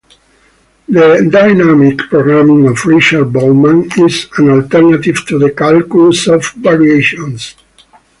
The 0.89 1.29
dynamic 1.31 1.99
programming 2.09 2.67
of 2.67 2.83
Richard 2.85 3.25
Bellman 3.31 3.87
is 4.03 4.25
an 4.39 4.49
alternative 4.49 5.23
to 5.27 5.37
the 5.37 5.51
calculus 5.51 6.25
of 6.27 6.43
variations. 6.53 7.53